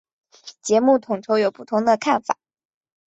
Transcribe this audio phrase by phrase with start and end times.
[0.63, 2.35] 节目统筹有不同的看法。